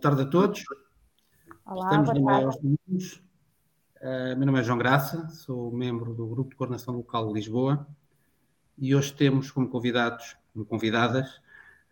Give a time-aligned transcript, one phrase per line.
[0.00, 0.64] Boa tarde a todos.
[1.66, 2.24] Olá, Estamos boa no.
[2.24, 3.22] Maiores Domingos.
[4.00, 7.86] Uh, meu nome é João Graça, sou membro do Grupo de Coordenação Local de Lisboa
[8.78, 11.28] e hoje temos como convidados, como convidadas,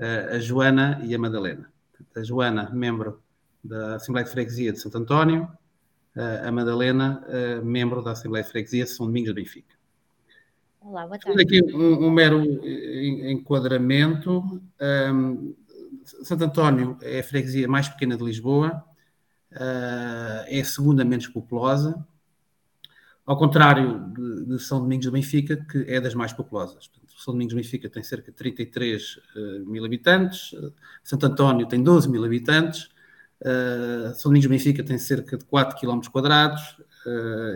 [0.01, 1.71] uh, a Joana e a Madalena.
[2.17, 3.23] A Joana, membro
[3.63, 5.43] da Assembleia de Freguesia de Santo António,
[6.17, 7.23] uh, a Madalena,
[7.63, 9.77] membro da Assembleia de Freguesia de São Domingos de Benfica.
[10.81, 11.43] Olá, boa tarde.
[11.43, 12.43] aqui um, um mero
[13.31, 14.63] enquadramento.
[14.81, 15.55] Um,
[16.23, 18.85] Santo António é a freguesia mais pequena de Lisboa,
[19.53, 22.07] uh, é a segunda menos populosa,
[23.27, 26.91] ao contrário de, de, São Domingos do Benfica, que é das mais populosas.
[27.19, 30.73] São Domingos do Benfica tem cerca de 33 uh, mil habitantes, uh,
[31.05, 32.89] Santo António tem 12 mil habitantes,
[34.17, 36.77] São Domingos do Benfica tem cerca de 4 km quadrados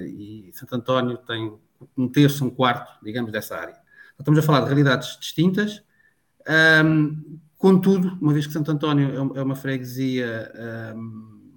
[0.07, 1.53] e Santo António tem
[1.97, 3.73] um terço, um quarto, digamos, dessa área.
[4.15, 5.83] Então, estamos a falar de realidades distintas.
[6.85, 10.51] Um, contudo, uma vez que Santo António é, é uma freguesia
[10.97, 11.53] um,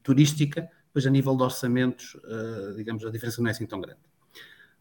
[0.00, 3.98] turística, pois a nível de orçamentos, uh, digamos, a diferença não é assim tão grande.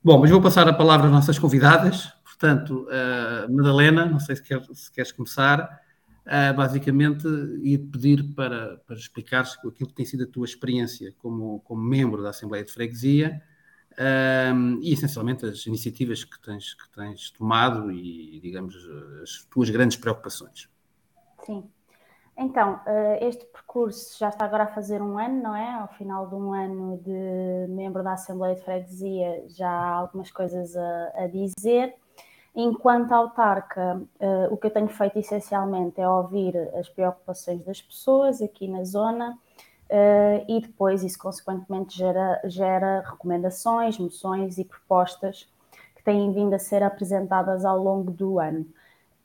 [0.03, 2.13] Bom, mas vou passar a palavra às nossas convidadas.
[2.23, 5.81] Portanto, uh, Madalena, não sei se, quer, se queres começar,
[6.27, 7.27] uh, basicamente
[7.63, 12.21] ia pedir para, para explicares aquilo que tem sido a tua experiência como, como membro
[12.21, 13.41] da Assembleia de Freguesia
[14.53, 18.75] um, e essencialmente as iniciativas que tens, que tens tomado e, digamos,
[19.21, 20.69] as tuas grandes preocupações.
[21.45, 21.69] Sim.
[22.35, 25.71] Então, eh, este percurso já está agora a fazer um ano, não é?
[25.73, 30.75] Ao final de um ano de membro da Assembleia de Freguesia, já há algumas coisas
[30.75, 31.93] a, a dizer.
[32.55, 38.41] Enquanto autarca, uh, o que eu tenho feito essencialmente é ouvir as preocupações das pessoas
[38.41, 39.37] aqui na zona
[39.89, 45.49] uh, e depois isso, consequentemente, gera, gera recomendações, moções e propostas
[45.95, 48.65] que têm vindo a ser apresentadas ao longo do ano.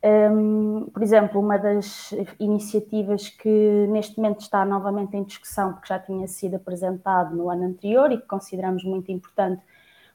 [0.01, 5.99] Um, por exemplo, uma das iniciativas que neste momento está novamente em discussão, porque já
[5.99, 9.61] tinha sido apresentado no ano anterior e que consideramos muito importante,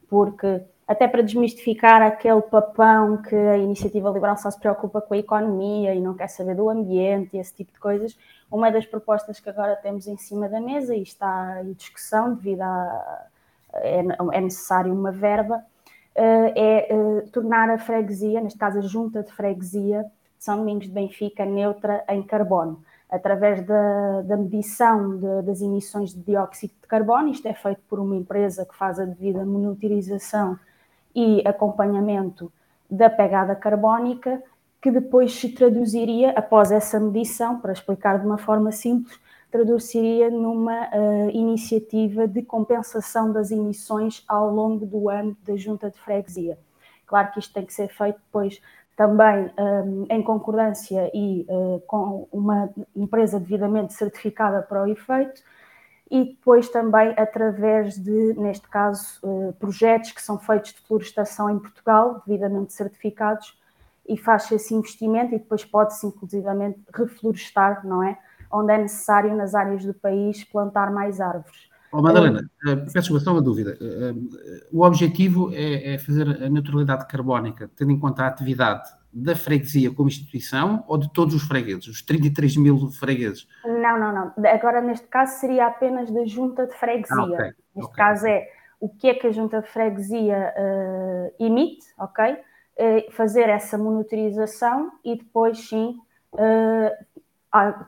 [0.07, 5.17] porque até para desmistificar aquele papão que a iniciativa liberal só se preocupa com a
[5.17, 8.17] economia e não quer saber do ambiente e esse tipo de coisas,
[8.51, 12.61] uma das propostas que agora temos em cima da mesa e está em discussão devido
[12.61, 13.27] a
[13.73, 15.63] é, é necessário uma verba
[16.15, 20.85] eh, é eh, tornar a freguesia, neste caso a junta de freguesia de São Domingos
[20.85, 26.87] de Benfica, neutra em carbono, através da, da medição de, das emissões de dióxido de
[26.87, 27.29] carbono.
[27.29, 30.59] Isto é feito por uma empresa que faz a devida monitorização
[31.15, 32.51] e acompanhamento
[32.89, 34.41] da pegada carbónica,
[34.81, 39.19] que depois se traduziria, após essa medição, para explicar de uma forma simples,
[39.49, 45.99] traduziria numa uh, iniciativa de compensação das emissões ao longo do ano da junta de
[45.99, 46.57] freguesia.
[47.05, 48.59] Claro que isto tem que ser feito depois
[48.95, 55.41] também um, em concordância e uh, com uma empresa devidamente certificada para o efeito,
[56.13, 61.57] e depois também através de, neste caso, uh, projetos que são feitos de florestação em
[61.57, 63.59] Portugal, devidamente certificados,
[64.07, 68.15] e faz-se esse investimento e depois pode-se inclusivamente reflorestar, não é?
[68.51, 71.67] onde é necessário nas áreas do país plantar mais árvores.
[71.93, 73.77] Oh, Madalena, uh, peço só uma dúvida.
[73.79, 74.27] Uh,
[74.71, 79.93] o objetivo é, é, fazer a neutralidade carbónica, tendo em conta a atividade da freguesia
[79.93, 83.47] como instituição ou de todos os fregueses, os 33 mil fregueses?
[83.63, 84.33] Não, não, não.
[84.47, 87.15] Agora, neste caso, seria apenas da junta de freguesia.
[87.15, 87.51] Ah, okay.
[87.75, 87.95] Neste okay.
[87.95, 88.47] caso é
[88.79, 92.37] o que é que a junta de freguesia uh, emite, ok?
[93.11, 95.95] fazer essa monitorização e depois sim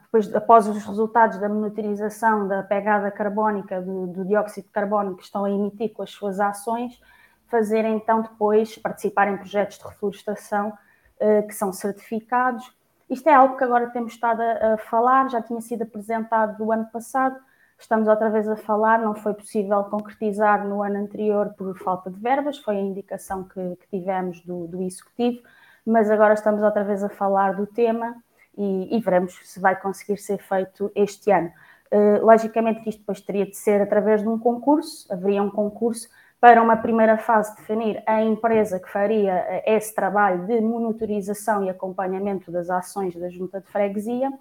[0.03, 5.23] depois, após os resultados da monitorização da pegada carbónica do, do, dióxido de carbono que
[5.23, 7.01] estão a emitir com as suas ações,
[7.47, 12.71] fazer então depois participar em projetos de reflorestação uh, que são certificados.
[13.09, 16.71] Isto é algo que agora temos estado a, a, falar, já tinha sido apresentado do
[16.71, 17.35] ano passado,
[17.77, 22.19] estamos outra vez a falar, não foi possível concretizar no ano anterior por falta de
[22.19, 25.41] verbas, foi a indicação que, que tivemos do, do Executivo,
[25.83, 28.15] mas agora estamos outra vez a falar do tema
[28.57, 31.51] e, e veremos se vai conseguir ser feito este ano.
[31.91, 36.09] Uh, logicamente que isto depois teria de ser através de um concurso, haveria um concurso
[36.39, 41.69] para uma primeira fase definir a empresa que faria eh, esse trabalho de monitorização e
[41.71, 44.31] acompanhamento das ações da junta de freguesia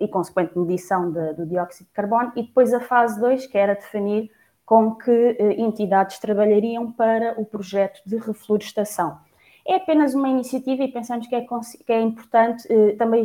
[0.00, 3.74] e consequente medição de, do dióxido de carbono, e depois a fase 2, que era
[3.74, 4.30] definir
[4.64, 9.18] com que eh, entidades trabalhariam para o projeto de reflorestação.
[9.66, 11.44] É apenas uma iniciativa e pensamos que é,
[11.86, 12.66] que é importante
[12.96, 13.24] também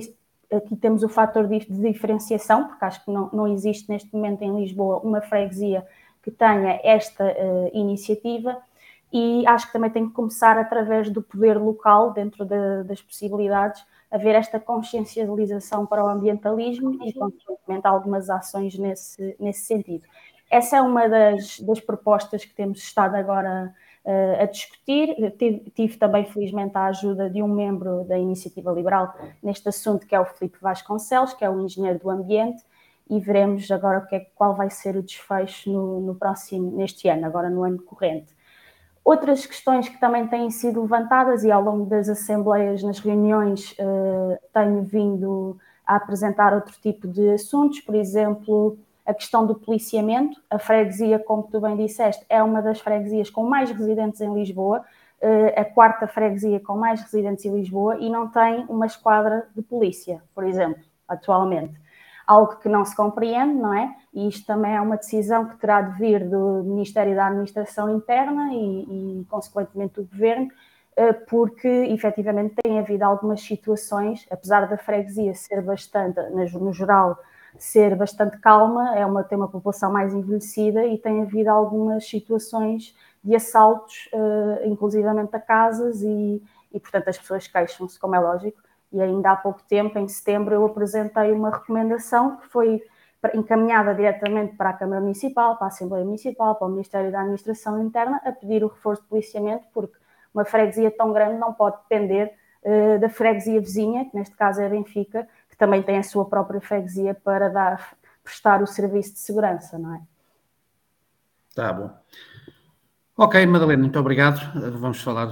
[0.52, 4.60] aqui temos o fator de, diferenciação, porque acho que não, não existe neste momento em
[4.60, 5.86] Lisboa uma freguesia
[6.22, 8.58] que tenha esta uh, iniciativa
[9.12, 13.84] e acho que também tem que começar através do poder local, dentro de, das possibilidades,
[14.12, 20.04] haver esta consciencialização para o ambientalismo e, consequentemente, algumas ações nesse, nesse sentido.
[20.50, 23.89] Essa é uma das, das propostas que temos estado agora uh,
[24.40, 25.16] a discutir.
[25.38, 30.16] Tive, tive, também, felizmente, a ajuda de um membro da Iniciativa Liberal neste assunto, que
[30.16, 32.64] é o Filipe Vasconcelos, que é o engenheiro do ambiente,
[33.10, 37.26] e veremos agora que é, qual vai ser o desfecho no, no próximo, neste ano,
[37.26, 38.34] agora no ano corrente.
[39.04, 44.38] Outras questões que também têm sido levantadas e ao longo das assembleias, nas reuniões, uh,
[44.54, 48.78] tenho vindo a apresentar outro tipo de assuntos, por exemplo,
[49.10, 50.40] a questão do policiamento.
[50.50, 54.86] A freguesia, como tu bem disseste, é uma das freguesias com mais residentes em Lisboa,
[55.22, 59.64] uh, a quarta freguesia com mais residentes em Lisboa e não tem uma esquadra de
[59.64, 61.74] polícia, por exemplo, atualmente
[62.28, 63.92] algo que não se compreende, não é?
[64.14, 68.54] E isto também é uma decisão que terá de vir do Ministério da Administração Interna
[68.54, 70.48] e, e consequentemente, do Governo,
[70.96, 77.18] eh, porque efetivamente tem havido algumas situações, apesar da freguesia ser bastante, no geral,
[77.58, 82.96] ser bastante calma, é uma, tem uma população mais envelhecida e tem havido algumas situações
[83.24, 86.42] de assaltos, uh, inclusivamente a casas, e,
[86.72, 88.62] e portanto as pessoas queixam-se, como é lógico,
[88.92, 92.82] e ainda há pouco tempo, em setembro, eu apresentei uma recomendação que foi
[93.34, 97.84] encaminhada diretamente para a Câmara Municipal, para a Assembleia Municipal, para o Ministério da Administração
[97.84, 99.98] Interna, a pedir o reforço de policiamento, porque
[100.34, 104.70] uma freguesia tão grande não pode depender uh, da freguesia vizinha, que neste caso é
[104.70, 105.28] Benfica,
[105.60, 110.02] também tem a sua própria freguesia para dar, prestar o serviço de segurança, não é?
[111.54, 111.94] Tá bom.
[113.18, 114.40] Ok, Madalena, muito obrigado.
[114.80, 115.28] Vamos falar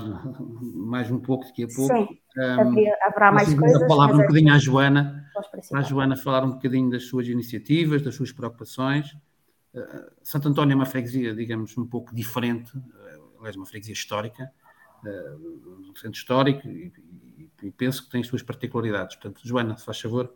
[0.75, 1.95] mais um pouco daqui a pouco.
[1.95, 3.81] Sim, um, haverá mais coisas.
[3.81, 5.25] A palavra um é bocadinho à Joana,
[5.74, 9.13] à Joana falar um bocadinho das suas iniciativas, das suas preocupações.
[9.74, 14.51] Uh, Santo António é uma freguesia, digamos, um pouco diferente, uh, aliás, uma freguesia histórica,
[15.06, 16.91] uh, um centro histórico, e,
[17.63, 19.15] e, penso que tem as suas particularidades.
[19.15, 20.33] Portanto, Joana, se faz favor.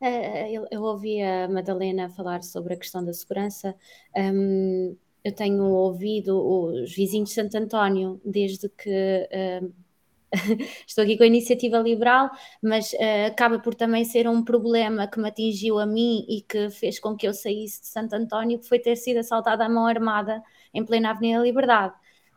[0.00, 3.74] Uh, eu, eu, ouvi a Madalena falar sobre a questão da segurança.
[4.14, 9.74] Um, eu tenho ouvido os vizinhos de Santo António desde que uh,
[10.86, 12.30] estou aqui com a iniciativa liberal,
[12.62, 16.70] mas uh, acaba por também ser um problema que me atingiu a mim e que
[16.70, 19.86] fez com que eu saísse de Santo António, que foi ter sido assaltada à mão
[19.86, 20.42] armada
[20.72, 21.94] em plena Avenida Liberdade.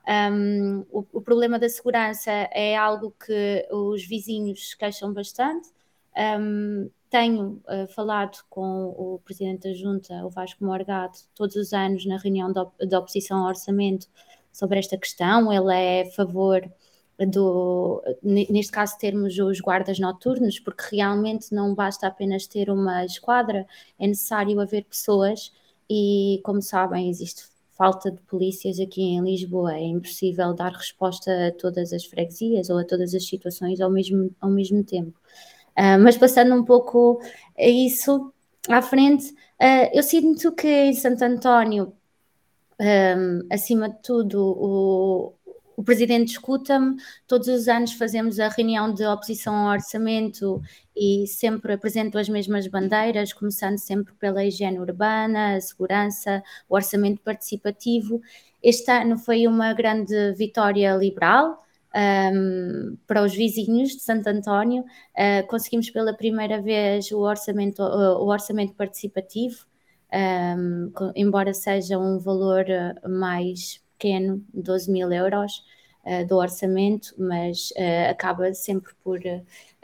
[0.09, 5.69] Um, o, o, problema da segurança é algo que os vizinhos queixam bastante.
[6.17, 12.05] Um, tenho uh, falado com o Presidente da Junta, o Vasco Morgado, todos os anos
[12.07, 14.07] na reunião da oposição ao orçamento
[14.51, 15.53] sobre esta questão.
[15.53, 16.61] Ele é a favor
[17.27, 23.67] do, neste caso, termos os guardas noturnos, porque realmente não basta apenas ter uma esquadra,
[23.99, 25.51] é necessário haver pessoas
[25.89, 27.43] e, como sabem, existe
[27.79, 32.77] falta de polícias aqui em Lisboa, é impossível dar resposta a todas as freguesias ou
[32.77, 35.17] a todas as situações ao mesmo, ao mesmo tempo.
[35.77, 37.21] Uh, mas passando um pouco
[37.57, 38.33] a isso
[38.67, 41.93] à frente, uh, eu sinto que em Santo António,
[42.81, 45.33] um, acima de tudo, o,
[45.79, 50.61] o presidente escuta-me, todos os anos fazemos a reunião de oposição ao orçamento
[50.93, 57.21] e sempre apresento as mesmas bandeiras, começando sempre pela higiene urbana, a segurança, o orçamento
[57.21, 58.19] participativo.
[58.61, 64.83] Este ano foi uma grande vitória liberal, um, para os vizinhos de Santo António.
[64.83, 69.65] Uh, conseguimos pela primeira vez o orçamento, uh, o orçamento participativo,
[70.13, 75.61] um, embora seja um valor ah, mais pequeno, 12 mil euros
[76.05, 77.73] uh, do orçamento, mas
[78.09, 79.19] acaba sempre por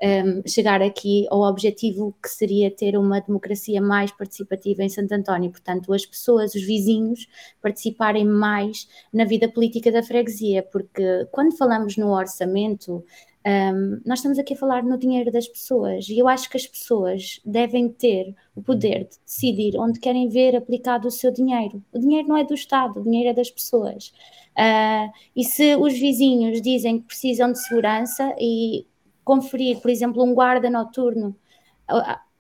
[0.01, 5.51] um, chegar aqui ao objetivo que seria ter uma democracia mais participativa em Santo António,
[5.51, 7.27] portanto, as pessoas, os vizinhos,
[7.61, 13.03] participarem mais na vida política da freguesia, porque quando falamos no orçamento,
[13.45, 16.65] um, nós estamos aqui a falar no dinheiro das pessoas e eu acho que as
[16.65, 21.83] pessoas devem ter o poder de decidir onde querem ver aplicado o seu dinheiro.
[21.93, 24.11] O dinheiro não é do Estado, o dinheiro é das pessoas.
[24.57, 28.87] Uh, e se os vizinhos dizem que precisam de segurança e
[29.23, 31.35] conferir, por exemplo, um guarda noturno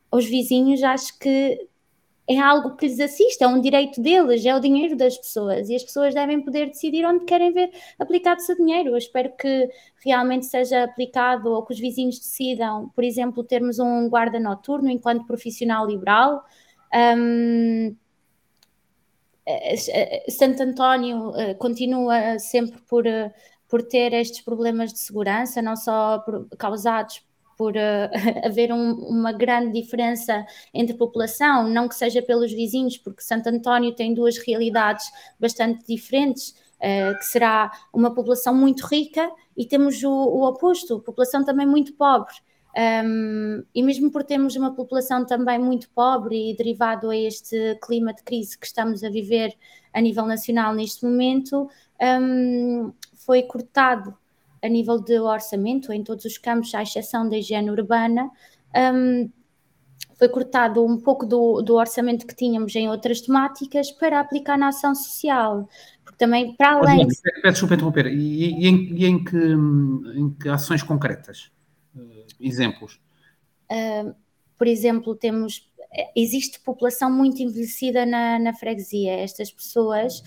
[0.09, 1.67] aos vizinhos, acho que
[2.27, 5.75] é algo que lhes assiste, é um direito deles, é o dinheiro das pessoas e
[5.75, 8.89] as pessoas devem poder decidir onde querem ver aplicado o seu dinheiro.
[8.89, 9.69] Eu espero que
[10.03, 15.25] realmente seja aplicado ou que os vizinhos decidam, por exemplo, termos um guarda noturno enquanto
[15.25, 16.43] profissional liberal.
[16.93, 17.95] Um,
[19.45, 23.05] eh, eh, Santo António uh, continua sempre por.
[23.05, 23.31] Uh,
[23.67, 26.23] por ter estes problemas de segurança, não só
[26.57, 27.23] causados
[27.57, 28.09] por uh,
[28.45, 33.93] haver um, uma grande diferença entre população, não que seja pelos vizinhos, porque Santo António
[33.93, 35.05] tem duas realidades
[35.39, 41.43] bastante diferentes, uh, que será uma população muito rica e temos o, o oposto, população
[41.43, 42.33] também muito pobre.
[42.77, 48.13] Um, e mesmo por termos uma população também muito pobre e derivado a este clima
[48.13, 49.55] de crise que estamos a viver
[49.93, 51.69] a nível nacional neste momento,
[52.21, 54.13] um, foi cortado
[54.65, 58.29] a nível de orçamento em todos os campos, à exceção da higiene urbana.
[58.75, 59.29] Um,
[60.17, 64.69] foi cortado um pouco do, do, orçamento que tínhamos em outras temáticas para aplicar na
[64.69, 65.69] ação social.
[66.03, 67.07] Porque também, para além.
[67.07, 68.07] Peço desculpa interromper.
[68.07, 71.51] E, e, em, e em, que, em, que, ações concretas?
[71.95, 72.99] Uh, exemplos?
[73.71, 74.15] Uh,
[74.57, 75.69] por exemplo, temos.
[76.15, 79.13] Existe população muito envelhecida na, na freguesia.
[79.13, 80.21] Estas pessoas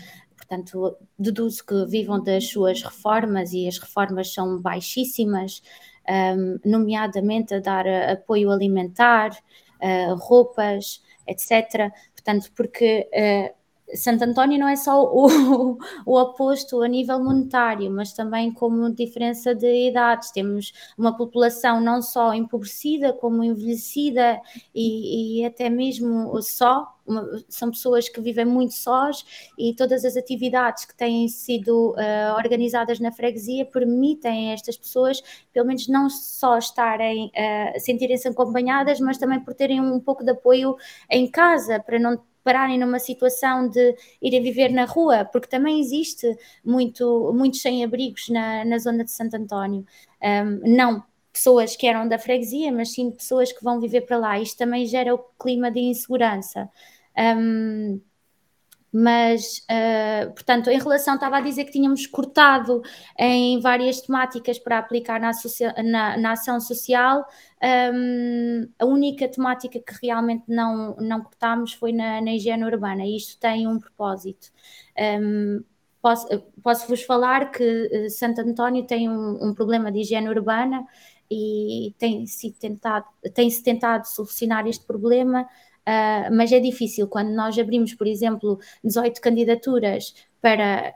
[0.48, 5.62] portanto, deduzo que vivam das suas reformas e as reformas são baixíssimas,
[6.08, 11.92] um, nomeadamente a dar apoio alimentar, uh, roupas, etc.
[12.14, 13.57] Portanto, porque uh,
[13.94, 19.54] Santo António não é só o, o oposto a nível monetário, mas também como diferença
[19.54, 20.30] de idades.
[20.30, 24.40] Temos uma população não só empobrecida, como envelhecida
[24.74, 26.94] e, e até mesmo só.
[27.06, 29.24] Uma, são pessoas que vivem muito sós
[29.56, 35.22] e todas as atividades que têm sido uh, organizadas na freguesia permitem a estas pessoas,
[35.50, 40.32] pelo menos, não só estarem, uh, sentirem-se acompanhadas, mas também por terem um pouco de
[40.32, 40.76] apoio
[41.10, 46.26] em casa, para não pararem numa situação de irem viver na rua, porque também existe
[46.64, 49.84] muito, muitos sem-abrigos na, na zona de Santo António.
[50.22, 54.40] Um, não pessoas que eram da freguesia, mas sim pessoas que vão viver para lá.
[54.40, 56.70] Isto também gera o clima de insegurança.
[57.36, 58.00] Um,
[59.00, 62.82] mas, uh, portanto, em relação, estava a dizer que tínhamos cortado
[63.16, 65.30] em várias temáticas para aplicar na,
[65.84, 67.24] na, na ação social,
[67.94, 73.16] um, a única temática que realmente não, não cortámos foi na, na higiene urbana, e
[73.16, 74.48] isto tem um propósito.
[74.98, 75.62] Um,
[76.02, 76.26] posso,
[76.60, 77.62] posso falar que
[77.92, 80.84] eh, Santo António tem um, um problema de higiene urbana
[81.30, 85.46] e tem-se tentado, tem -se tentado solucionar este problema
[85.88, 90.94] Uh, mas é difícil quando nós abrimos, por exemplo, 18 candidaturas para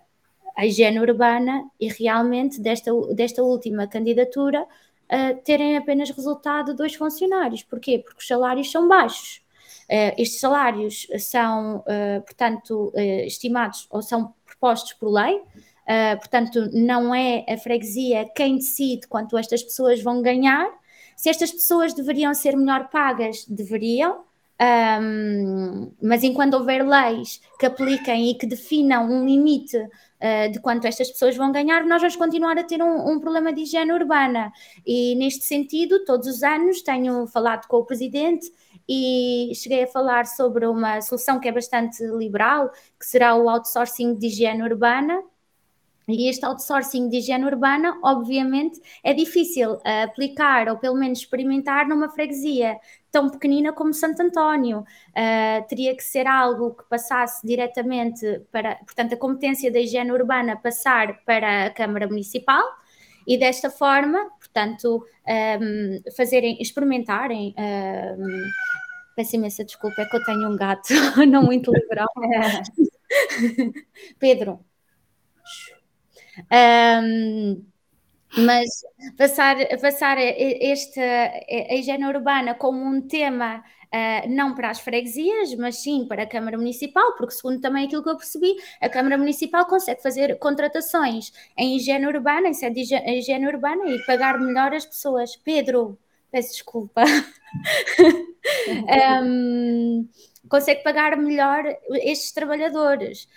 [0.55, 7.63] a higiene urbana e realmente desta, desta última candidatura uh, terem apenas resultado dois funcionários.
[7.63, 8.01] Porquê?
[8.01, 9.41] Porque os salários são baixos.
[9.85, 11.83] Uh, estes salários são,
[12.27, 12.93] portanto,
[13.25, 15.41] estimados ou são propostos por lei,
[16.19, 20.69] portanto, não é a freguesia quem decide quanto estas pessoas vão ganhar.
[21.17, 24.25] Se estas pessoas deveriam ser melhor pagas, deveriam,
[24.63, 30.87] um, mas enquanto houver leis que apliquem e que definam um limite uh, de quanto
[30.87, 34.53] estas pessoas vão ganhar, nós vamos continuar a ter um, um, problema de higiene urbana.
[34.87, 38.53] E neste sentido, todos os anos tenho falado com o presidente
[38.89, 44.15] e cheguei a falar sobre uma solução que é bastante liberal, que será o outsourcing
[44.15, 45.23] de higiene urbana,
[46.09, 51.89] e este outsourcing de higiene urbana, obviamente, é difícil uh, aplicar ou pelo menos experimentar
[51.89, 52.79] numa freguesia
[53.13, 54.81] tão pequenina como Santo António.
[54.81, 60.57] Uh, teria que ser algo que passasse diretamente para, portanto, a competência da higiene urbana
[60.57, 62.65] passar para a Câmara Municipal
[63.29, 65.05] e desta forma, portanto,
[65.61, 67.55] um, fazerem, experimentarem.
[67.59, 68.43] Um,
[69.15, 70.89] peço imensa desculpa, é que eu tenho um gato
[71.29, 72.09] não muito liberal.
[74.19, 74.65] Pedro.
[76.51, 77.63] Um,
[78.37, 78.69] mas
[79.17, 83.63] passar, passar este, a higiene urbana como um tema
[83.93, 88.03] Uh, não para as freguesias, mas sim para a Câmara Municipal, porque segundo também aquilo
[88.03, 92.95] que eu percebi, a Câmara Municipal consegue fazer contratações em higiene urbana, em sede de
[92.95, 95.37] higiene urbana e pagar melhor as pessoas.
[95.37, 95.99] Pedro,
[96.31, 97.05] peço desculpa.
[99.23, 100.09] um,
[100.49, 103.29] consegue pagar melhor estes trabalhadores.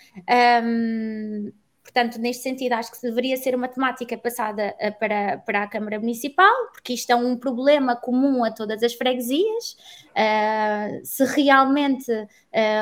[0.64, 1.52] Um,
[1.96, 5.98] Portanto, neste sentido, acho que deveria ser uma temática passada uh, para, para a Câmara
[5.98, 9.78] Municipal, porque isto é um problema comum a todas as freguesias.
[10.10, 12.28] Uh, se realmente uh,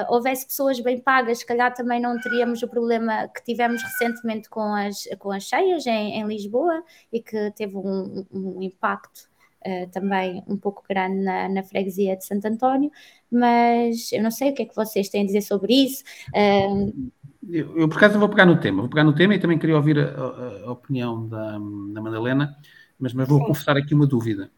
[0.09, 4.73] houvesse pessoas bem pagas, se calhar também não teríamos o problema que tivemos recentemente com
[4.73, 9.31] as, com as cheias em, em Lisboa e que teve um, um impacto
[9.65, 12.91] Uh, também um pouco grande na, na, freguesia de Santo António,
[13.31, 16.03] mas eu não sei o que é que vocês têm a dizer sobre isso.
[16.35, 17.11] Uh,
[17.49, 18.81] eu, eu, por acaso, vou pegar no tema.
[18.81, 22.55] Vou pegar no tema e também queria ouvir a, a, a opinião da, da Madalena,
[22.99, 23.45] mas, mas vou Sim.
[23.45, 24.51] confessar aqui uma dúvida.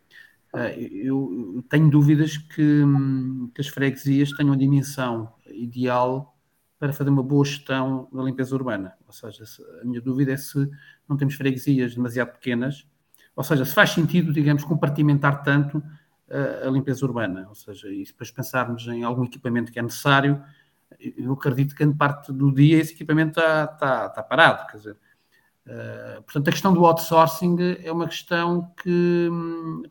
[0.54, 2.84] Uh, eu, eu, tenho dúvidas que,
[3.54, 6.38] que, as freguesias tenham a dimensão ideal
[6.80, 8.94] para fazer uma boa gestão da limpeza urbana.
[9.06, 9.44] Ou seja,
[9.82, 10.70] a minha dúvida é se
[11.10, 12.88] não temos freguesias demasiado pequenas,
[13.36, 15.84] ou seja, se faz sentido, digamos, compartimentar tanto
[16.30, 17.48] a, a limpeza urbana.
[17.50, 20.42] Ou seja, e depois pensarmos em algum equipamento que é necessário,
[21.00, 24.98] eu acredito que grande parte do dia esse equipamento está, está, está parado, quer dizer,
[25.68, 29.30] uh, portanto a questão do outsourcing é uma questão que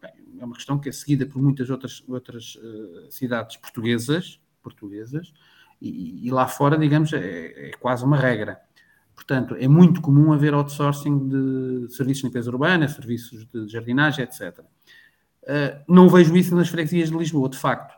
[0.01, 5.33] bem, é uma questão que é seguida por muitas outras, outras uh, cidades portuguesas, portuguesas
[5.81, 8.61] e, e, lá fora, digamos, é, é, quase uma regra.
[9.15, 14.61] Portanto, é muito comum haver outsourcing de serviços de limpeza urbana, serviços de jardinagem, etc.
[15.43, 17.95] Uh, não vejo isso nas freguesias de Lisboa, de facto.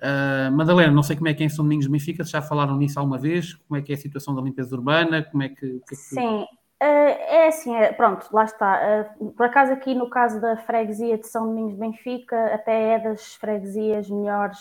[0.00, 2.74] Uh, Madalena, não sei como é que é em São Domingos de Benfica, já falaram
[2.76, 3.54] nisso alguma vez?
[3.68, 5.22] Como é que é a situação da limpeza urbana?
[5.22, 5.94] Como é que, que, é que...
[5.96, 6.46] Sim,
[6.80, 9.14] é assim, é, pronto, lá está.
[9.36, 13.34] Por acaso aqui no caso da freguesia de São Domingos de Benfica, até é das
[13.34, 14.58] freguesias melhores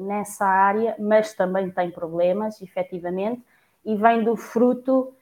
[0.00, 3.42] nessa área, mas também tem problemas, efetivamente,
[3.84, 5.12] e vem do fruto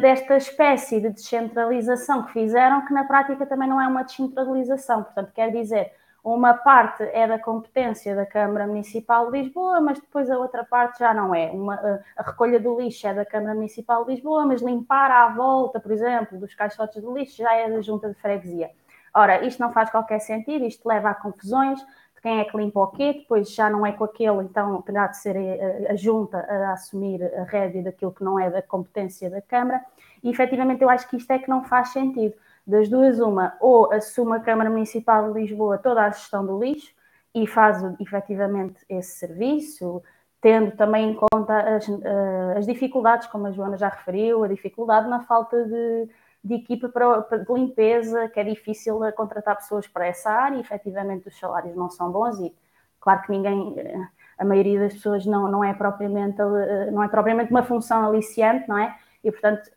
[0.00, 5.04] desta espécie de descentralização que fizeram, que na prática também não é uma descentralização.
[5.04, 5.92] Portanto, quer dizer,
[6.34, 10.98] uma parte é da competência da Câmara Municipal de Lisboa, mas depois a outra parte
[10.98, 11.50] já não é.
[11.50, 15.80] Uma, a recolha do lixo é da Câmara Municipal de Lisboa, mas limpar à volta,
[15.80, 18.70] por exemplo, dos caixotes de lixo já é da Junta de Freguesia.
[19.14, 22.80] Ora, isto não faz qualquer sentido, isto leva a confusões de quem é que limpa
[22.80, 26.38] o quê, depois já não é com aquele, então terá de ser a, a Junta
[26.38, 29.80] a assumir a rédea daquilo que não é da competência da Câmara,
[30.22, 32.34] e efetivamente eu acho que isto é que não faz sentido
[32.68, 36.92] das duas, uma, ou assume a Câmara Municipal de Lisboa toda a gestão do lixo
[37.34, 40.02] e faz efetivamente esse serviço,
[40.38, 45.08] tendo também em conta as, eh, as dificuldades, como a Joana já referiu, a dificuldade
[45.08, 46.10] na falta de,
[46.44, 51.26] de equipa para, de limpeza, que é difícil contratar pessoas para essa área, e efetivamente
[51.26, 52.54] os salários não são bons e
[53.00, 57.08] claro que ninguém, eh, a maioria das pessoas não, não, é, propriamente, eh, não é
[57.08, 58.94] propriamente uma função aliciante, não é?
[59.24, 59.70] E portanto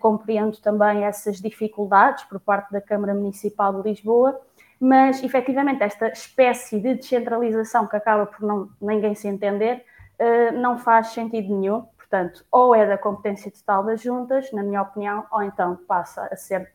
[0.00, 4.40] compreendo também essas dificuldades por parte da Câmara Municipal de Lisboa,
[4.80, 9.84] mas efetivamente esta espécie de descentralização que acaba por não, ninguém se entender
[10.18, 11.82] eh, não faz sentido nenhum.
[11.96, 16.36] Portanto, ou é da competência total das juntas, na minha opinião, ou então passa a
[16.36, 16.72] ser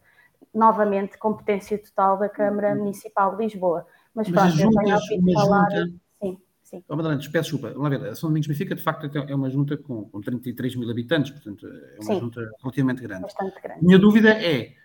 [0.54, 2.80] novamente competência total da Câmara uhum.
[2.80, 3.86] Municipal de Lisboa.
[4.14, 5.70] Mas, mas pronto, juntas, eu tenho ouvido falar.
[5.72, 6.09] Junta
[6.70, 6.84] Sim.
[6.88, 7.74] Oh, Madalena, peço desculpa.
[7.74, 10.88] Vamos ver, a São Domingos Benfica, de facto, é uma junta com, com 33 mil
[10.92, 12.20] habitantes, portanto, é uma Sim.
[12.20, 13.24] junta relativamente grande.
[13.24, 13.84] Bastante grande.
[13.84, 14.76] Minha dúvida é,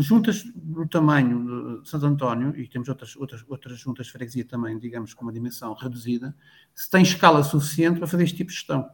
[0.00, 4.76] juntas do tamanho de Santo António, e temos outras, outras, outras juntas de freguesia também,
[4.76, 6.34] digamos, com uma dimensão reduzida,
[6.74, 8.84] se tem escala suficiente para fazer este tipo de gestão.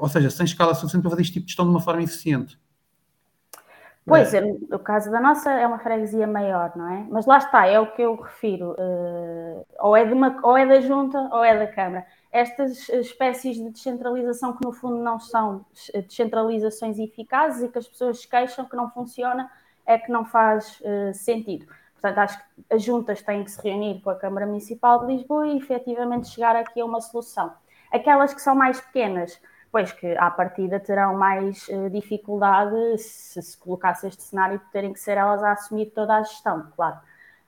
[0.00, 2.02] Ou seja, se tem escala suficiente para fazer este tipo de gestão de uma forma
[2.02, 2.58] eficiente.
[4.06, 4.40] Pois, é.
[4.40, 7.04] o caso da nossa é uma freguesia maior, não é?
[7.10, 8.70] Mas lá está, é o que eu refiro.
[8.78, 12.06] Uh, ou, é de uma, ou é da junta ou é da Câmara.
[12.30, 15.66] Estas espécies de descentralização que no fundo não são
[16.06, 19.50] descentralizações eficazes e que as pessoas queixam que não funciona,
[19.84, 21.66] é que não faz uh, sentido.
[22.00, 25.48] Portanto, acho que as juntas têm que se reunir com a Câmara Municipal de Lisboa
[25.48, 27.52] e efetivamente chegar aqui a uma solução.
[27.90, 29.40] Aquelas que são mais pequenas,
[29.70, 34.92] pois que à partida terão mais uh, dificuldade se se colocasse este cenário de terem
[34.92, 36.98] que ser elas a assumir toda a gestão, claro.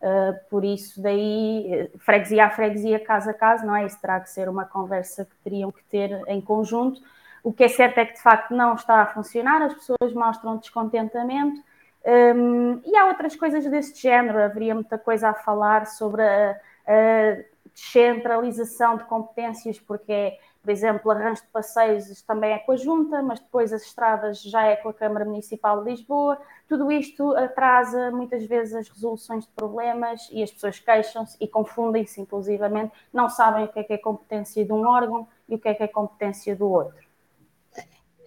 [0.01, 3.85] Uh, por isso, daí, eh, freguesia a freguesia, casa a casa, não é?
[3.85, 7.01] Isso terá que ser uma conversa que teriam que ter em conjunto.
[7.43, 10.57] O que é certo é que, de facto, não está a funcionar, as pessoas mostram
[10.57, 11.61] descontentamento.
[12.05, 17.43] Um, e há outras coisas desse género, haveria muita coisa a falar sobre a, a
[17.75, 23.23] descentralização de competências, porque é por exemplo, arranjo de passeios também é com a Junta,
[23.23, 26.39] mas depois as estradas já é com a Câmara Municipal de Lisboa.
[26.69, 32.21] Tudo isto atrasa muitas vezes as resoluções de problemas e as pessoas queixam-se e confundem-se,
[32.21, 35.69] inclusivamente, não sabem o que é que é competência de um órgão e o que
[35.69, 37.08] é que é competência do outro.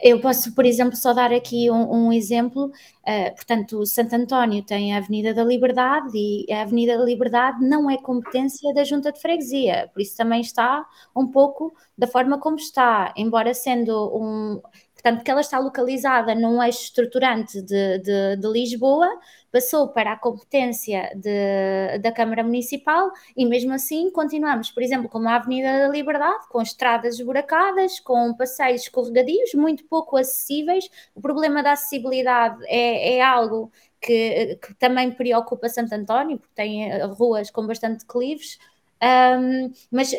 [0.01, 2.71] Eu posso, por exemplo, só dar aqui um, um exemplo.
[3.01, 7.89] Uh, portanto, Santo António tem a Avenida da Liberdade e a Avenida da Liberdade não
[7.89, 10.85] é competência da Junta de Freguesia, por isso também está
[11.15, 14.61] um pouco da forma como está, embora sendo um,
[15.01, 19.09] Portanto, que ela está localizada num eixo estruturante de, de, de Lisboa,
[19.51, 25.27] passou para a competência de, da Câmara Municipal e mesmo assim continuamos, por exemplo, como
[25.27, 30.87] a Avenida da Liberdade, com estradas esburacadas, com passeios escorregadios, muito pouco acessíveis.
[31.15, 36.91] O problema da acessibilidade é, é algo que, que, também preocupa Santo António, porque tem
[36.91, 38.57] eh, ruas com bastante declives,
[39.01, 40.11] um, mas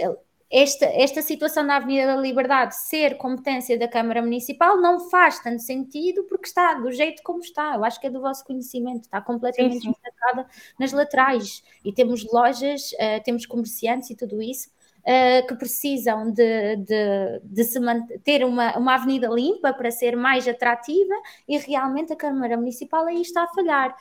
[0.53, 5.62] esta, esta situação na Avenida da Liberdade ser competência da Câmara Municipal não faz tanto
[5.62, 7.75] sentido porque está do jeito como está.
[7.75, 10.47] Eu acho que é do vosso conhecimento, está completamente destacada
[10.79, 11.65] nas laterais.
[11.83, 14.71] E temos lojas, uh, temos comerciantes e tudo isso.
[15.01, 17.81] Uh, que precisam de, de, de se
[18.23, 21.15] ter uma, uma avenida limpa para ser mais atrativa
[21.49, 23.97] e realmente a Câmara Municipal aí está a falhar.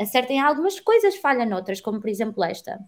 [0.00, 2.78] Acerta em algumas coisas, falha noutras, como por exemplo esta.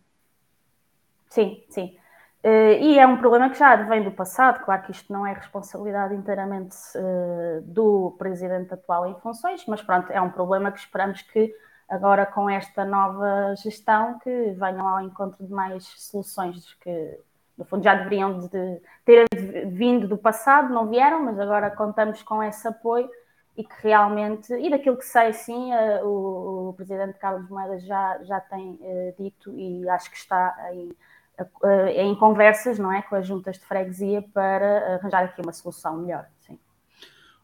[1.29, 2.00] Sim, sim.
[2.43, 5.35] Uh, e é um problema que já vem do passado, claro que isto não é
[5.35, 11.21] responsabilidade inteiramente uh, do presidente atual em funções, mas pronto, é um problema que esperamos
[11.21, 11.55] que
[11.87, 17.19] agora com esta nova gestão que venham ao encontro de mais soluções que
[17.59, 19.27] no fundo já deveriam de ter
[19.67, 23.11] vindo do passado, não vieram, mas agora contamos com esse apoio
[23.55, 28.19] e que realmente, e daquilo que sei, sim, uh, o, o, presidente Carlos Moedas já,
[28.23, 30.97] já tem uh, dito e acho que está uh,
[31.97, 36.27] em conversas, não é, com as juntas de freguesia para arranjar aqui uma solução melhor,
[36.41, 36.59] sim.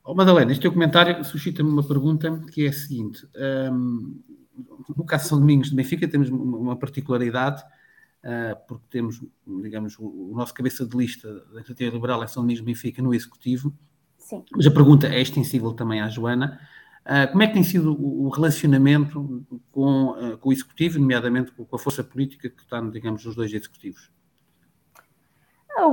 [0.04, 3.26] Oh, Madalena, este teu comentário suscita-me uma pergunta que é a seguinte,
[3.72, 4.20] um,
[4.96, 7.62] no caso de São Domingos de Benfica temos uma particularidade,
[8.68, 9.22] porque temos,
[9.62, 13.02] digamos, o, o nosso cabeça de lista da Iniciativa Liberal em São Domingos de Benfica
[13.02, 13.72] no Executivo,
[14.26, 14.42] Sim.
[14.50, 16.59] Mas a pergunta é extensível também à Joana.
[17.07, 21.77] Uh, como é que tem sido o, relacionamento com, uh, com, o Executivo, nomeadamente com
[21.77, 24.11] a força política que está, digamos, nos dois Executivos?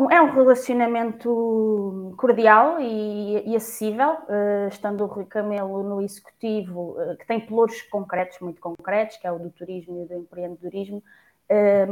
[0.09, 7.27] É um relacionamento cordial e, e acessível, uh, estando o Rui Camelo no Executivo, que
[7.27, 11.03] tem pelouros concretos, muito concretos, que é o do turismo e do empreendedorismo,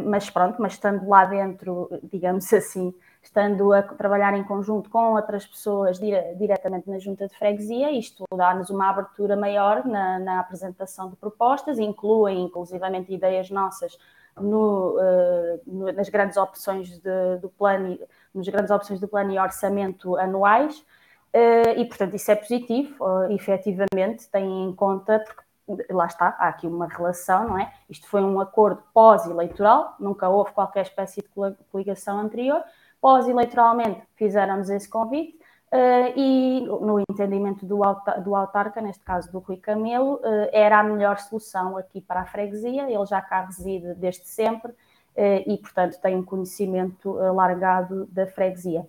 [0.08, 5.46] mas pronto, mas estando lá dentro, digamos assim, estando a trabalhar em conjunto com outras
[5.46, 11.10] pessoas dire, diretamente na junta de freguesia, isto dá-nos uma abertura maior na, na, apresentação
[11.10, 13.98] de propostas, incluem inclusivamente ideias nossas
[14.36, 18.00] no, uh, no, nas grandes opções de, do plano,
[18.34, 23.32] nas grandes opções do plano e orçamento anuais, uh, e portanto isso é positivo, uh,
[23.32, 27.72] efetivamente, tem em conta, porque lá está, há aqui uma relação, não é?
[27.88, 31.30] Isto foi um acordo pós-eleitoral, nunca houve qualquer espécie de
[31.72, 32.64] coligação anterior,
[33.02, 35.36] Pós-eleitoralmente fizeram-nos esse convite
[35.74, 37.82] uh, e, no entendimento do,
[38.24, 42.26] do autarca, neste caso do Rui Camelo, uh, era a melhor solução aqui para a
[42.26, 42.84] freguesia.
[42.84, 48.88] Ele já cá reside desde sempre uh, e, portanto, tem um conhecimento largado da freguesia.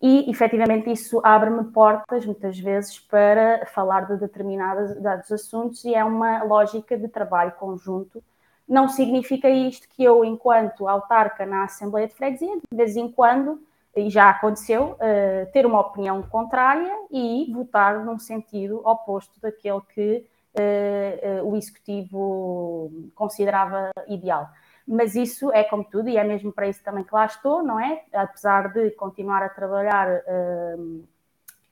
[0.00, 6.44] E, efetivamente, isso abre-me portas, muitas vezes, para falar de determinados assuntos e é uma
[6.44, 8.22] lógica de trabalho conjunto
[8.68, 13.60] não significa isto que eu, enquanto autarca na Assembleia de Freguesia, de vez em quando,
[13.96, 20.26] e já aconteceu, uh, ter uma opinião contrária e votar num sentido oposto daquele que
[20.54, 24.48] uh, uh, o Executivo considerava ideal.
[24.86, 27.80] Mas isso é como tudo, e é mesmo para isso também que lá estou, não
[27.80, 28.04] é?
[28.12, 30.22] Apesar de continuar a trabalhar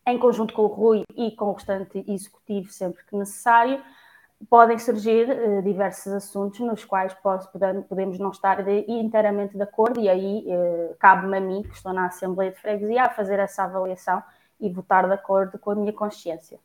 [0.06, 3.82] em conjunto com o Rui e com o restante Executivo sempre que necessário,
[4.48, 7.48] podem surgir uh, diversos assuntos nos quais posso,
[7.88, 11.92] podemos não estar de, inteiramente de acordo, e aí uh, cabe-me a mim, que estou
[11.92, 14.22] na Assembleia de Freguesia, a fazer essa avaliação
[14.60, 16.58] e votar de acordo com a minha consciência.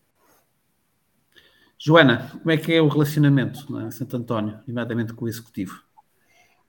[1.78, 5.82] Joana, como é que é o relacionamento em Santo António, nomeadamente com o Executivo?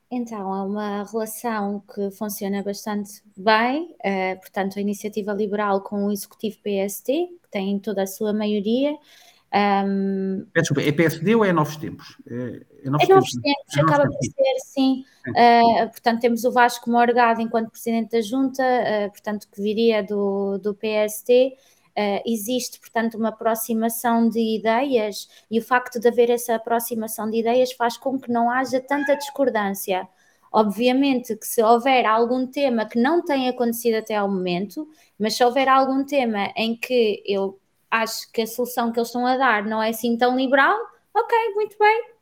[0.09, 6.11] Então, é uma relação que funciona bastante bem, uh, portanto, a iniciativa liberal com o
[6.11, 8.95] Executivo PST, que tem toda a sua maioria,
[9.53, 12.17] um, Desculpa, é PSD ou é Novos Tempos?
[12.27, 15.05] É, é Novos, é novos Tempos, tempos é acaba por ser, sim.
[15.27, 20.57] Uh, portanto, temos o Vasco Morgado enquanto Presidente da Junta, uh, portanto, que viria do,
[20.57, 21.55] do PST.
[21.95, 27.29] Uh, ah, existe, portanto, uma aproximação de ideias e o facto de haver essa aproximação
[27.29, 30.09] de ideias faz com que não haja tanta discordância.
[30.51, 34.87] Obviamente que se houver algum tema que não tenha acontecido até ao momento,
[35.19, 37.59] mas se houver algum tema em que eu
[37.93, 40.77] acho que a solução que eles estão a dar não é assim tão liberal,
[41.13, 42.13] ok, muito bem,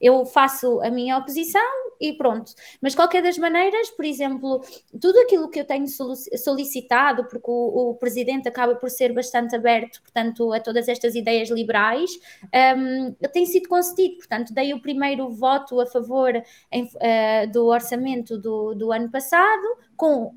[0.00, 1.60] eu faço a minha oposição
[2.00, 2.54] e pronto.
[2.80, 4.64] Mas, qualquer das maneiras, por exemplo,
[4.98, 10.00] tudo aquilo que eu tenho solicitado, porque o, o presidente acaba por ser bastante aberto,
[10.00, 12.10] portanto, a todas estas ideias liberais,
[12.78, 14.16] um, tem sido concedido.
[14.16, 16.32] Portanto, dei o primeiro voto a favor
[16.72, 20.34] em, uh, do orçamento do, do ano passado, com uh,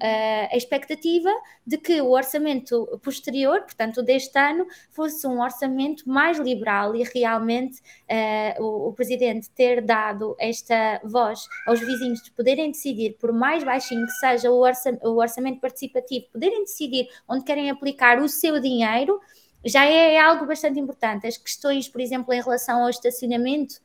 [0.52, 1.30] a expectativa
[1.66, 7.80] de que o orçamento posterior, portanto, deste ano, fosse um orçamento mais liberal e realmente
[7.80, 13.64] uh, o, o presidente ter dado esta voz aos vizinhos de poderem decidir, por mais
[13.64, 14.66] baixinho que seja o,
[15.04, 19.18] o orçamento participativo, poderem decidir onde querem aplicar o seu dinheiro,
[19.64, 21.26] já é algo bastante importante.
[21.26, 23.76] As questões, por exemplo, em relação ao estacionamento,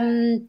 [0.00, 0.46] um,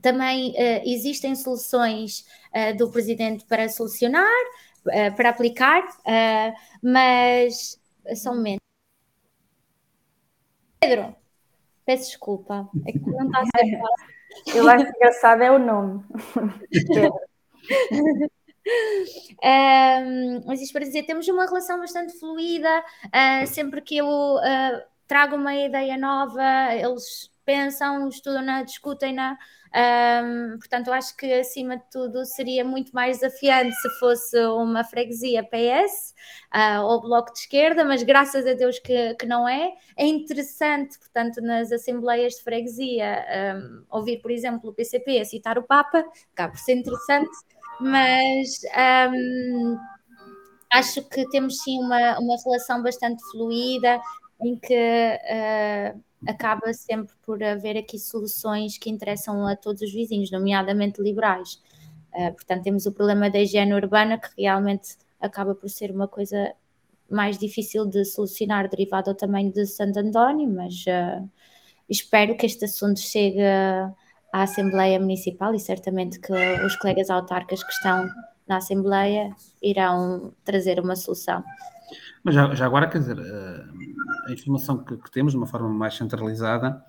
[0.00, 4.44] também uh, existem soluções uh, do presidente para solucionar,
[4.86, 5.82] uh, para aplicar,
[6.82, 7.80] mas
[8.14, 8.60] só um momento.
[10.80, 11.16] Pedro,
[11.86, 14.58] Peço desculpa, é que não está a ser fácil.
[14.58, 16.04] Eu acho engraçado é o nome.
[19.44, 24.82] um, mas isto para dizer, temos uma relação bastante fluida, uh, sempre que eu uh,
[25.06, 26.42] trago uma ideia nova,
[26.74, 29.38] eles pensam, estudam-na, discutem-na.
[29.74, 35.44] Um, portanto, acho que acima de tudo seria muito mais desafiante se fosse uma freguesia
[35.44, 36.14] PS
[36.54, 39.72] uh, ou bloco de esquerda, mas graças a Deus que, que não é.
[39.96, 43.24] É interessante, portanto, nas assembleias de freguesia,
[43.56, 47.30] um, ouvir, por exemplo, o PCP a citar o Papa, acaba por ser interessante,
[47.80, 48.60] mas.
[49.12, 49.78] Um,
[50.72, 54.00] acho que temos sim uma, uma relação bastante fluida
[54.40, 60.30] em que uh, acaba sempre por haver aqui soluções que interessam a todos os vizinhos,
[60.30, 61.62] nomeadamente liberais.
[62.14, 66.54] Uh, portanto, temos o problema da higiene urbana, que realmente acaba por ser uma coisa
[67.10, 71.28] mais difícil de solucionar, derivado ao tamanho de Santo António, mas uh,
[71.88, 76.32] espero que este assunto chegue à Assembleia Municipal e certamente que
[76.64, 78.08] os colegas autarcas que estão
[78.48, 81.42] na Assembleia irão trazer uma solução.
[82.22, 83.64] Mas já, já agora, quer dizer, eh,
[84.26, 86.82] a informação que, que temos de uma forma mais centralizada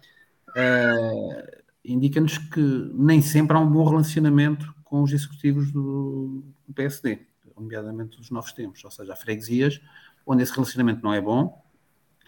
[0.49, 7.19] uh, indica-nos que nem sempre há um bom relacionamento com os executivos do, do PSD,
[7.55, 9.79] nomeadamente dos novos tempos, ou seja, há freguesias
[10.25, 11.63] onde esse relacionamento não é bom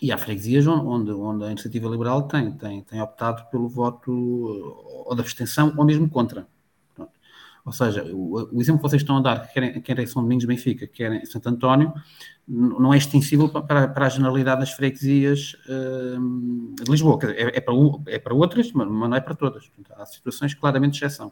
[0.01, 4.11] e há freguesias onde, onde a iniciativa liberal tem, tem, tem optado pelo voto
[5.05, 6.47] ou da abstenção ou mesmo contra.
[7.65, 10.87] Ou seja, o, o, exemplo que vocês estão a dar, querem, querem São Domingos Benfica,
[10.87, 11.93] querem Santo António,
[12.47, 17.19] não é extensível para, para a generalidade das freguesias uh, de Lisboa.
[17.31, 17.73] É, é, para,
[18.07, 19.67] é para outras, mas não é para todas.
[19.67, 21.31] Portanto, há situações claramente de exceção.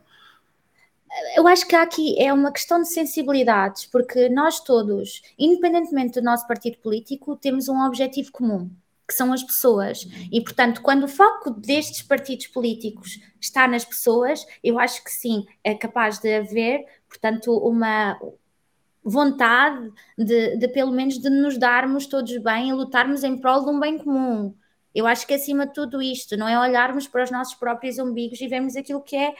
[1.35, 6.45] Eu acho que aqui é uma questão de sensibilidades, porque nós todos, independentemente do nosso
[6.47, 8.69] partido político, temos um objetivo comum
[9.07, 10.05] que são as pessoas.
[10.31, 15.45] E, portanto, quando o foco destes partidos políticos está nas pessoas, eu acho que sim,
[15.63, 18.19] é capaz de haver, portanto, uma
[19.03, 23.69] vontade de, de pelo menos de nos darmos todos bem e lutarmos em prol de
[23.69, 24.53] um bem comum.
[24.93, 28.41] Eu acho que acima de tudo isto, não é olharmos para os nossos próprios umbigos
[28.41, 29.33] e vermos aquilo que é,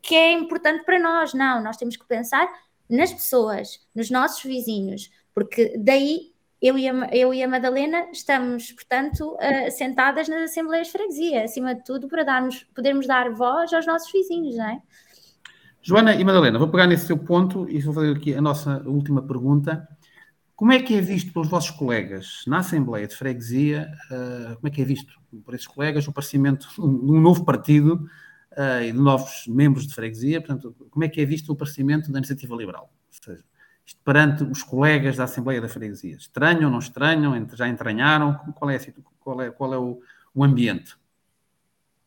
[0.00, 1.34] que é importante para nós.
[1.34, 2.48] Não, nós temos que pensar
[2.88, 8.72] nas pessoas, nos nossos vizinhos, porque daí eu e, a, eu e a Madalena estamos,
[8.72, 13.72] portanto, uh, sentadas nas Assembleias de Freguesia, acima de tudo, para darmos, podermos dar voz
[13.72, 14.82] aos nossos vizinhos, não é?
[15.80, 19.22] Joana e Madalena, vou pegar nesse seu ponto e vou fazer aqui a nossa última
[19.22, 19.86] pergunta.
[20.56, 24.70] Como é que é visto pelos vossos colegas na Assembleia de Freguesia, uh, como é
[24.70, 28.04] que é visto por esses colegas o aparecimento de um novo partido
[28.52, 30.40] uh, e de novos membros de freguesia?
[30.40, 32.90] Portanto, como é que é visto o aparecimento da iniciativa liberal?
[34.04, 36.16] Perante os colegas da Assembleia da Freguesia?
[36.16, 37.46] Estranham, não estranham?
[37.54, 38.38] Já entranharam?
[38.54, 38.78] Qual é,
[39.20, 40.00] qual é, qual é o,
[40.34, 40.96] o ambiente?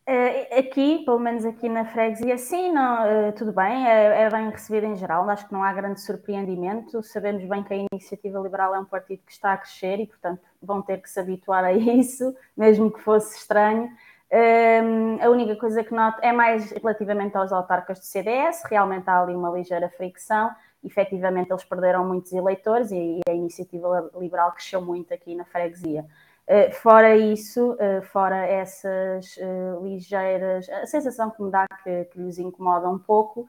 [0.05, 4.49] Eh, aqui, pelo menos aqui na freguesia, sim, não, eh, tudo bem, é, é, bem
[4.49, 7.01] recebido em geral, acho que não há grande surpreendimento.
[7.03, 10.41] Sabemos bem que a Iniciativa Liberal é um partido que está a crescer e, portanto,
[10.61, 13.89] vão ter que se habituar a isso, mesmo que fosse estranho.
[14.33, 19.21] Um, a única coisa que noto é mais relativamente aos autarcas do CDS, realmente há
[19.21, 20.49] ali uma ligeira fricção,
[20.83, 26.05] efetivamente eles perderam muitos eleitores e, a iniciativa liberal cresceu muito aqui na freguesia.
[26.47, 32.19] Uh, fora isso, uh, fora essas uh, ligeiras, a sensação que me dá que, que
[32.19, 33.47] lhes incomoda um pouco,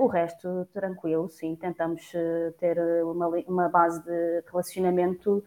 [0.00, 2.10] o resto tranquilo, sim, tentamos
[2.58, 5.44] ter uma, uma, base de relacionamento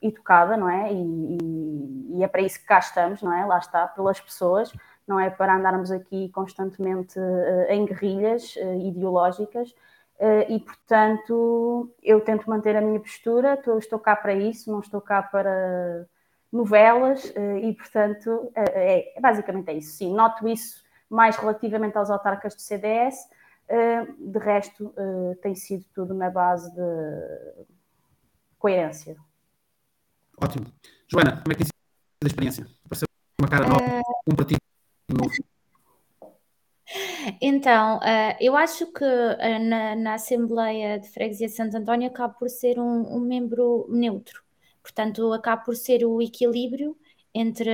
[0.00, 0.90] educada, não é?
[0.90, 3.44] E, e, e, é para isso que cá estamos, não é?
[3.44, 4.72] Lá está, pelas pessoas,
[5.08, 9.70] não é para andarmos aqui constantemente uh, em guerrilhas uh, ideológicas.
[10.20, 15.00] Uh, e, portanto, eu tento manter a minha postura, estou cá para isso, não estou
[15.00, 16.06] cá para
[16.52, 19.96] novelas, e, portanto, é, é, basicamente é isso.
[19.96, 23.16] Sim, noto isso mais relativamente aos autarcas do CDS,
[24.18, 24.94] de resto,
[25.42, 27.66] tem sido tudo na base de
[28.58, 29.14] coerência.
[30.42, 30.66] Ótimo.
[31.06, 32.66] Joana, como é que tem sido a experiência?
[32.88, 34.58] Pareceu uma cara nova, um partido
[37.40, 42.32] então, uh, eu acho que uh, na, na, Assembleia de Freguesia de Santo António acaba
[42.34, 44.42] por ser um, um, membro neutro,
[44.82, 46.96] portanto, acaba por ser o equilíbrio
[47.34, 47.70] entre,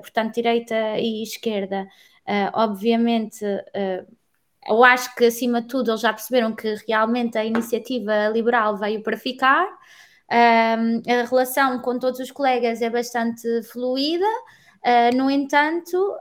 [0.00, 1.88] portanto, direita e esquerda.
[2.26, 3.44] Uh, obviamente,
[4.66, 9.02] eu acho que acima de tudo eles já perceberam que realmente a iniciativa liberal veio
[9.02, 9.66] para ficar.
[10.28, 14.26] a relação com todos os colegas é bastante fluida.
[14.84, 16.16] Uh, no entanto,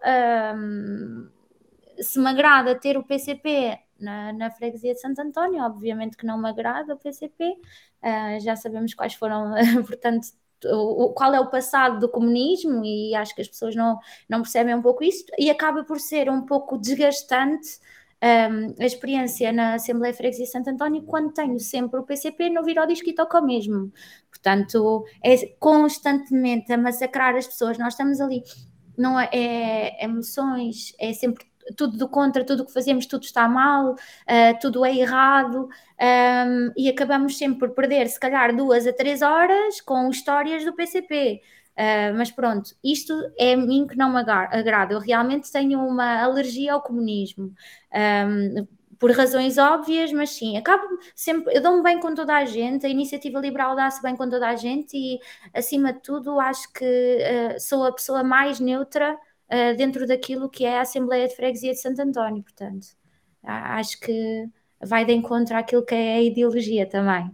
[2.00, 6.38] se me agrada ter o PCP na, na freguesia de Santo António, obviamente que não
[6.38, 7.58] me agrada o PCP, uh,
[8.02, 9.54] ah, já sabemos quais foram,
[9.86, 10.28] portanto,
[10.66, 14.76] o, qual é o passado do comunismo e acho que as pessoas não, não percebem
[14.76, 17.80] um pouco isso e acaba por ser um pouco desgastante
[18.24, 22.80] um, a experiência na Assembleia Freguesia Santo António quando tenho sempre o PCP no vir
[22.80, 23.92] ao disco e toca o mesmo.
[24.30, 27.78] Portanto, é constantemente a massacrar as pessoas.
[27.78, 28.44] Nós estamos ali
[28.98, 33.48] não é, é emoções, é sempre tudo do contra, tudo o que fazemos, tudo está
[33.48, 35.68] mal, uh, tudo é errado,
[36.00, 40.74] um, e acabamos sempre por perder, se calhar, duas a três horas com histórias do
[40.74, 41.42] PCP.
[41.78, 44.94] Uh, mas pronto, isto é a mim que não me agrada.
[44.94, 47.54] Eu realmente tenho uma alergia ao comunismo.
[47.94, 48.68] Um,
[49.00, 50.84] por razões óbvias, mas sim, acabo
[51.16, 54.48] sempre, eu dou-me bem com toda a gente, a iniciativa liberal dá-se bem com toda
[54.48, 55.20] a gente e,
[55.54, 60.66] acima de tudo, acho que uh, sou a pessoa mais neutra uh, dentro daquilo que
[60.66, 62.88] é a Assembleia de Freguesia de Santo António, portanto,
[63.44, 64.50] acho que
[64.82, 67.32] vai de encontro àquilo que é a ideologia também.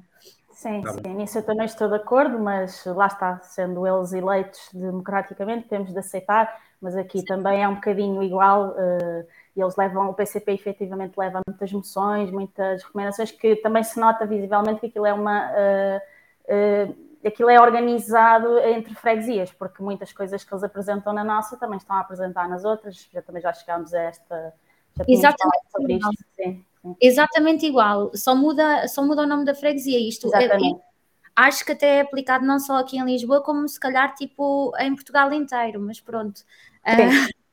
[0.64, 4.70] Sim, tá sim, nisso eu também estou de acordo, mas lá está, sendo eles eleitos
[4.74, 7.26] democraticamente, temos de aceitar, mas aqui sim.
[7.26, 12.82] também é um bocadinho igual, uh, eles levam, o PCP efetivamente leva muitas moções, muitas
[12.82, 15.52] recomendações, que também se nota visivelmente que aquilo é uma...
[15.52, 21.58] Uh, uh, aquilo é organizado entre freguesias, porque muitas coisas que eles apresentam na nossa
[21.58, 24.54] também estão a apresentar nas outras, já, também já chegámos a esta...
[24.96, 25.72] Já Exatamente.
[25.72, 26.66] Sobre isto, sim.
[27.02, 30.00] Exatamente igual, só muda, só muda o nome da freguesia.
[30.00, 30.50] Isto é,
[31.36, 34.94] acho que até é aplicado não só aqui em Lisboa, como se calhar tipo em
[34.94, 36.40] Portugal inteiro, mas pronto.
[36.86, 37.34] Uh...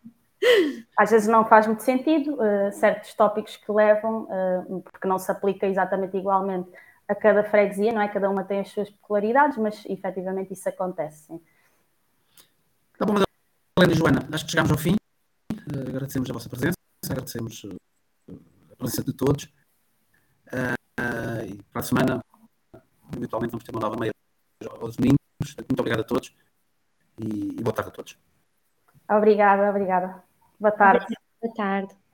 [0.97, 5.31] Às vezes não faz muito sentido uh, certos tópicos que levam, uh, porque não se
[5.31, 6.71] aplica exatamente igualmente
[7.07, 8.09] a cada freguesia, não é?
[8.09, 11.27] Cada uma tem as suas peculiaridades, mas efetivamente isso acontece.
[11.27, 11.41] Sim.
[12.99, 14.97] Tá bom, Madalena e Joana, acho que chegamos ao fim.
[15.89, 17.67] agradecemos a vossa presença, agradecemos
[18.81, 19.45] presença de todos.
[20.53, 22.25] Uh, e para a semana,
[23.17, 24.13] eventualmente, vamos ter uma nova meia
[24.81, 25.19] aos domingos.
[25.57, 26.35] Muito obrigado a todos
[27.19, 28.19] e, e boa tarde a todos.
[29.09, 30.23] Obrigada, obrigada.
[30.59, 31.07] Boa tarde.
[31.41, 32.10] Boa tarde.